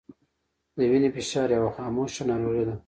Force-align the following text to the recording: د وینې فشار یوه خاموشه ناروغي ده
د 0.77 0.79
وینې 0.91 1.09
فشار 1.15 1.47
یوه 1.57 1.71
خاموشه 1.77 2.23
ناروغي 2.29 2.63
ده 2.67 2.73